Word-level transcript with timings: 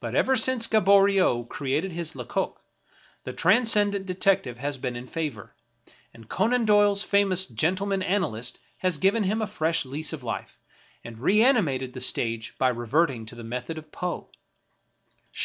But 0.00 0.16
ever 0.16 0.34
since 0.34 0.66
Gaboriau 0.66 1.44
created 1.44 1.92
his 1.92 2.16
Lecoq, 2.16 2.60
the 3.22 3.32
transcendant 3.32 4.04
detective 4.04 4.58
has 4.58 4.76
been 4.76 4.96
in 4.96 5.06
favor; 5.06 5.54
and 6.12 6.28
Conan 6.28 6.64
Doyle's 6.64 7.04
famous 7.04 7.46
gentleman 7.46 8.02
analyst 8.02 8.58
has 8.78 8.98
given 8.98 9.22
him 9.22 9.40
a 9.40 9.46
fresh 9.46 9.84
lease 9.84 10.12
of 10.12 10.24
life, 10.24 10.58
and 11.04 11.20
reanimated 11.20 11.92
the 11.92 12.00
stage 12.00 12.58
by 12.58 12.70
reverting 12.70 13.24
to 13.26 13.36
the 13.36 13.44
method 13.44 13.78
of 13.78 13.92
Poe. 13.92 14.28